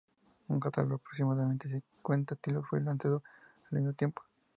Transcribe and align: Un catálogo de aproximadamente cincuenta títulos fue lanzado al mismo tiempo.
Un 0.49 0.59
catálogo 0.59 0.95
de 0.95 0.99
aproximadamente 0.99 1.69
cincuenta 1.69 2.33
títulos 2.35 2.67
fue 2.67 2.81
lanzado 2.81 3.21
al 3.71 3.77
mismo 3.77 3.93
tiempo. 3.93 4.23